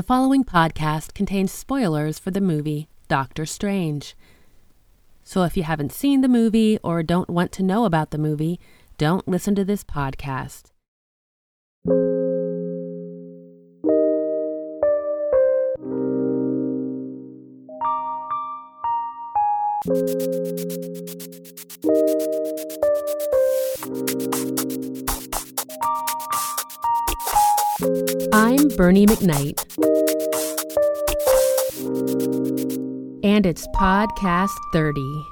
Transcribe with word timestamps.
The 0.00 0.06
following 0.06 0.44
podcast 0.44 1.12
contains 1.12 1.52
spoilers 1.52 2.18
for 2.18 2.30
the 2.30 2.40
movie 2.40 2.88
Doctor 3.08 3.44
Strange. 3.44 4.16
So 5.22 5.42
if 5.42 5.58
you 5.58 5.62
haven't 5.62 5.92
seen 5.92 6.22
the 6.22 6.26
movie 6.26 6.78
or 6.82 7.02
don't 7.02 7.28
want 7.28 7.52
to 7.52 7.62
know 7.62 7.84
about 7.84 8.10
the 8.10 8.16
movie, 8.16 8.58
don't 8.96 9.28
listen 9.28 9.54
to 9.56 9.62
this 9.62 9.84
podcast. 9.84 10.70
I'm 28.32 28.68
Bernie 28.78 29.04
McKnight. 29.04 29.79
And 33.30 33.46
it's 33.46 33.68
Podcast 33.68 34.58
30. 34.72 35.24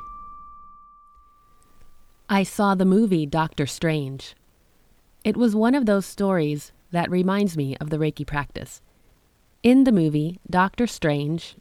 I 2.29 2.45
saw 2.45 2.77
the 2.77 2.85
movie 2.85 3.27
Doctor 3.27 3.67
Strange. 3.67 4.37
It 5.25 5.37
was 5.37 5.57
one 5.57 5.75
of 5.75 5.87
those 5.87 6.07
stories 6.07 6.71
that 6.93 7.11
reminds 7.11 7.57
me 7.57 7.77
of 7.79 7.91
the 7.91 7.97
Reiki 7.97 8.25
practice. 8.25 8.83
In 9.65 9.83
the 9.83 9.91
movie, 9.91 10.39
Doctor 10.49 10.87
Strange 10.87 11.57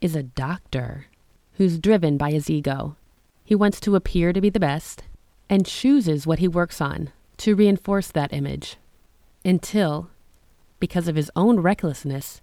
is 0.00 0.14
a 0.14 0.22
doctor 0.22 1.06
who's 1.54 1.80
driven 1.80 2.16
by 2.16 2.30
his 2.30 2.48
ego. 2.48 2.94
He 3.42 3.56
wants 3.56 3.80
to 3.80 3.96
appear 3.96 4.32
to 4.32 4.40
be 4.40 4.48
the 4.48 4.60
best 4.60 5.02
and 5.48 5.66
chooses 5.66 6.24
what 6.24 6.38
he 6.38 6.46
works 6.46 6.80
on 6.80 7.10
to 7.38 7.56
reinforce 7.56 8.12
that 8.12 8.32
image 8.32 8.76
until 9.44 10.08
because 10.78 11.08
of 11.08 11.16
his 11.16 11.32
own 11.34 11.58
recklessness, 11.58 12.40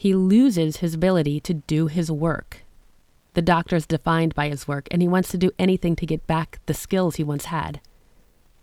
he 0.00 0.14
loses 0.14 0.78
his 0.78 0.94
ability 0.94 1.38
to 1.40 1.52
do 1.52 1.86
his 1.86 2.10
work. 2.10 2.64
The 3.34 3.42
doctor 3.42 3.76
is 3.76 3.84
defined 3.84 4.34
by 4.34 4.48
his 4.48 4.66
work, 4.66 4.88
and 4.90 5.02
he 5.02 5.08
wants 5.08 5.28
to 5.28 5.36
do 5.36 5.50
anything 5.58 5.94
to 5.96 6.06
get 6.06 6.26
back 6.26 6.58
the 6.64 6.72
skills 6.72 7.16
he 7.16 7.22
once 7.22 7.44
had. 7.44 7.82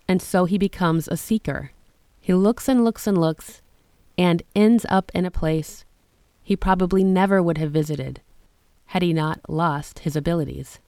And 0.08 0.20
so 0.20 0.46
he 0.46 0.58
becomes 0.58 1.06
a 1.06 1.16
seeker. 1.16 1.70
He 2.20 2.34
looks 2.34 2.66
and 2.66 2.82
looks 2.82 3.06
and 3.06 3.16
looks 3.16 3.62
and 4.18 4.42
ends 4.56 4.84
up 4.88 5.12
in 5.14 5.24
a 5.24 5.30
place 5.30 5.84
he 6.42 6.56
probably 6.56 7.04
never 7.04 7.40
would 7.40 7.58
have 7.58 7.70
visited 7.70 8.20
had 8.86 9.02
he 9.02 9.12
not 9.12 9.38
lost 9.48 10.00
his 10.00 10.16
abilities, 10.16 10.80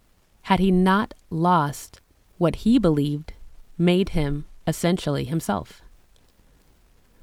had 0.42 0.58
he 0.58 0.72
not 0.72 1.14
lost 1.30 2.00
what 2.38 2.56
he 2.66 2.76
believed 2.76 3.34
made 3.78 4.08
him 4.08 4.46
essentially 4.66 5.22
himself 5.22 5.84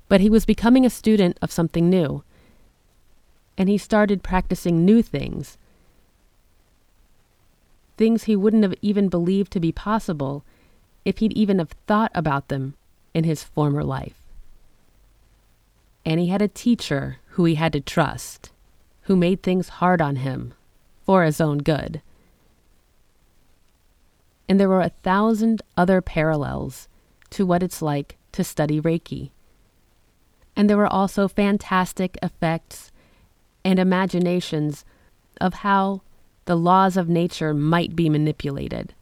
but 0.08 0.22
he 0.22 0.30
was 0.30 0.46
becoming 0.46 0.86
a 0.86 0.90
student 0.90 1.38
of 1.42 1.52
something 1.52 1.90
new. 1.90 2.24
And 3.58 3.70
he 3.70 3.78
started 3.78 4.24
practicing 4.24 4.86
new 4.86 5.02
things, 5.02 5.58
things 7.98 8.26
he 8.26 8.36
wouldn't 8.36 8.64
have 8.64 8.76
even 8.82 9.10
believed 9.10 9.52
to 9.54 9.60
be 9.60 9.72
possible 9.72 10.44
if 11.04 11.18
he'd 11.18 11.34
even 11.34 11.58
have 11.60 11.72
thought 11.88 12.12
about 12.14 12.50
them 12.50 12.76
in 13.14 13.24
his 13.24 13.44
former 13.44 13.84
life. 13.84 14.22
And 16.06 16.20
he 16.20 16.28
had 16.28 16.42
a 16.42 16.48
teacher 16.48 17.18
who 17.30 17.46
he 17.46 17.56
had 17.56 17.74
to 17.74 17.82
trust, 17.82 18.52
who 19.04 19.16
made 19.16 19.42
things 19.42 19.70
hard 19.70 20.02
on 20.02 20.18
him 20.18 20.54
for 21.06 21.24
his 21.24 21.42
own 21.42 21.60
good. 21.60 22.02
And 24.48 24.60
there 24.60 24.70
were 24.70 24.82
a 24.82 24.90
thousand 24.90 25.62
other 25.76 26.02
parallels 26.02 26.88
to 27.32 27.46
what 27.46 27.64
it's 27.64 27.82
like 27.82 28.18
to 28.34 28.44
study 28.44 28.80
Reiki. 28.80 29.32
And 30.56 30.70
there 30.70 30.78
were 30.78 30.88
also 30.88 31.28
fantastic 31.28 32.18
effects 32.22 32.92
and 33.68 33.80
imaginations 33.80 34.86
of 35.42 35.56
how 35.56 36.02
the 36.46 36.56
laws 36.56 36.96
of 36.96 37.10
nature 37.10 37.54
might 37.54 37.98
be 37.98 38.08
manipulated. 38.08 38.94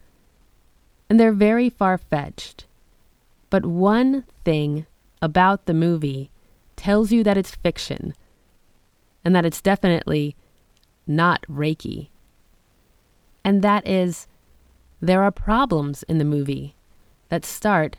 And 1.08 1.20
they're 1.20 1.30
very 1.30 1.70
far 1.70 1.96
fetched. 1.96 2.66
But 3.48 3.64
one 3.64 4.24
thing 4.44 4.86
about 5.22 5.66
the 5.66 5.72
movie 5.72 6.32
tells 6.74 7.12
you 7.12 7.22
that 7.22 7.38
it's 7.38 7.54
fiction 7.54 8.12
and 9.24 9.36
that 9.36 9.46
it's 9.46 9.60
definitely 9.60 10.34
not 11.06 11.42
Reiki. 11.48 12.08
And 13.44 13.62
that 13.62 13.86
is, 13.86 14.26
there 15.00 15.22
are 15.22 15.30
problems 15.30 16.02
in 16.08 16.18
the 16.18 16.24
movie 16.24 16.74
that 17.28 17.44
start 17.44 17.98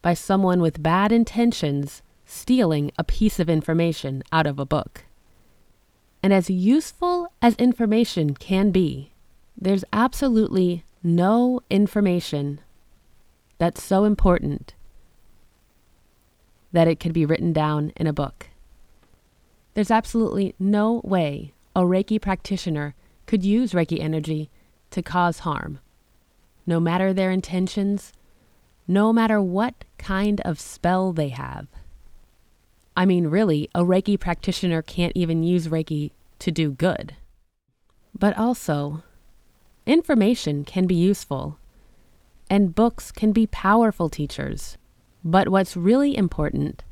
by 0.00 0.14
someone 0.14 0.62
with 0.62 0.82
bad 0.82 1.12
intentions 1.12 2.00
stealing 2.24 2.90
a 2.96 3.04
piece 3.04 3.38
of 3.38 3.50
information 3.50 4.22
out 4.32 4.46
of 4.46 4.58
a 4.58 4.64
book. 4.64 5.04
And 6.22 6.32
as 6.32 6.48
useful 6.48 7.32
as 7.42 7.56
information 7.56 8.34
can 8.34 8.70
be, 8.70 9.12
there's 9.60 9.84
absolutely 9.92 10.84
no 11.02 11.60
information 11.68 12.60
that's 13.58 13.82
so 13.82 14.04
important 14.04 14.74
that 16.72 16.88
it 16.88 17.00
could 17.00 17.12
be 17.12 17.26
written 17.26 17.52
down 17.52 17.92
in 17.96 18.06
a 18.06 18.12
book. 18.12 18.48
There's 19.74 19.90
absolutely 19.90 20.54
no 20.58 21.00
way 21.04 21.52
a 21.74 21.82
Reiki 21.82 22.20
practitioner 22.20 22.94
could 23.26 23.44
use 23.44 23.72
Reiki 23.72 24.00
energy 24.00 24.50
to 24.90 25.02
cause 25.02 25.40
harm, 25.40 25.80
no 26.66 26.78
matter 26.78 27.12
their 27.12 27.30
intentions, 27.30 28.12
no 28.86 29.12
matter 29.12 29.40
what 29.40 29.84
kind 29.98 30.40
of 30.42 30.60
spell 30.60 31.12
they 31.12 31.28
have. 31.28 31.66
I 32.96 33.06
mean, 33.06 33.28
really, 33.28 33.70
a 33.74 33.80
Reiki 33.80 34.20
practitioner 34.20 34.82
can't 34.82 35.16
even 35.16 35.42
use 35.42 35.68
Reiki 35.68 36.10
to 36.40 36.50
do 36.50 36.70
good. 36.70 37.16
But 38.18 38.36
also, 38.36 39.02
information 39.86 40.64
can 40.64 40.86
be 40.86 40.94
useful, 40.94 41.58
and 42.50 42.74
books 42.74 43.10
can 43.10 43.32
be 43.32 43.46
powerful 43.46 44.10
teachers. 44.10 44.76
But 45.24 45.48
what's 45.48 45.76
really 45.76 46.16
important 46.16 46.84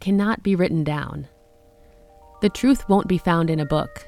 cannot 0.00 0.42
be 0.42 0.54
written 0.54 0.84
down. 0.84 1.28
The 2.40 2.48
truth 2.48 2.88
won't 2.88 3.08
be 3.08 3.18
found 3.18 3.50
in 3.50 3.60
a 3.60 3.66
book, 3.66 4.06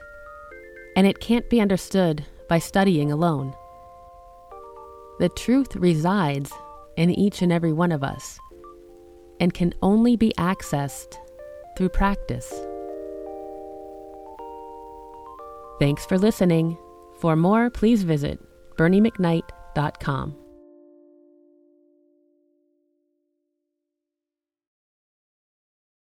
and 0.96 1.06
it 1.06 1.20
can't 1.20 1.50
be 1.50 1.60
understood 1.60 2.24
by 2.48 2.58
studying 2.58 3.12
alone. 3.12 3.54
The 5.18 5.28
truth 5.28 5.76
resides 5.76 6.52
in 6.96 7.10
each 7.10 7.42
and 7.42 7.52
every 7.52 7.72
one 7.72 7.92
of 7.92 8.02
us 8.02 8.38
and 9.40 9.52
can 9.52 9.74
only 9.82 10.16
be 10.16 10.32
accessed 10.38 11.16
through 11.76 11.88
practice. 11.88 12.52
Thanks 15.80 16.04
for 16.06 16.18
listening. 16.18 16.76
For 17.20 17.34
more, 17.34 17.70
please 17.70 18.02
visit 18.02 18.38
berniemcknight.com. 18.76 20.36